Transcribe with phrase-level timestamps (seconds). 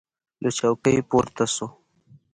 [0.41, 1.67] له چوکۍ پورته سو.